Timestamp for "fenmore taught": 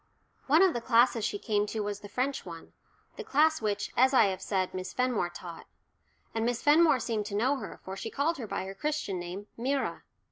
4.93-5.67